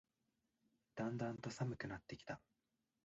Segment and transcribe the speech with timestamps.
[0.95, 2.41] だんだんと寒くなってきた